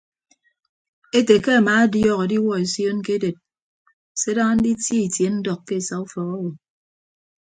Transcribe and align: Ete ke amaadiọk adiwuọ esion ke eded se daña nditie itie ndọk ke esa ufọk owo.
Ete 1.17 1.35
ke 1.43 1.51
amaadiọk 1.59 2.19
adiwuọ 2.23 2.53
esion 2.63 2.97
ke 3.05 3.11
eded 3.17 3.37
se 4.19 4.29
daña 4.37 4.55
nditie 4.57 4.99
itie 5.05 5.29
ndọk 5.37 5.59
ke 5.67 5.73
esa 5.81 5.95
ufọk 6.05 6.29
owo. 6.37 6.49